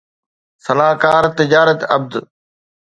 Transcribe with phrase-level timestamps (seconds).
[0.65, 2.11] صلاحڪار تجارت عبد